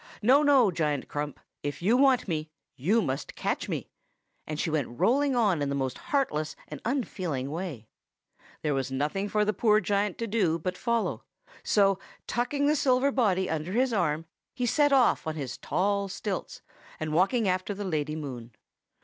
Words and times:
No, 0.23 0.41
no, 0.41 0.71
Giant 0.71 1.07
Crump; 1.07 1.39
if 1.61 1.79
you 1.83 1.95
want 1.95 2.27
me, 2.27 2.49
you 2.75 3.03
must 3.03 3.35
catch 3.35 3.69
me!' 3.69 3.91
and 4.47 4.59
she 4.59 4.71
went 4.71 4.99
rolling 4.99 5.35
on 5.35 5.61
in 5.61 5.69
the 5.69 5.75
most 5.75 5.99
heartless 6.09 6.55
and 6.67 6.81
unfeeling 6.85 7.51
way. 7.51 7.87
"There 8.63 8.73
was 8.73 8.91
nothing 8.91 9.29
for 9.29 9.45
the 9.45 9.53
poor 9.53 9.79
giant 9.79 10.17
to 10.17 10.25
do 10.25 10.57
but 10.57 10.75
follow; 10.75 11.23
so, 11.61 11.99
tucking 12.25 12.65
the 12.65 12.75
silver 12.75 13.11
body 13.11 13.47
under 13.47 13.73
his 13.73 13.93
arm, 13.93 14.25
he 14.55 14.65
set 14.65 14.91
off 14.91 15.27
on 15.27 15.35
his 15.35 15.59
tall 15.59 16.07
stilts, 16.07 16.63
and 16.99 17.13
walked 17.13 17.35
after 17.35 17.75
the 17.75 17.85
Lady 17.85 18.15
Moon. 18.15 18.55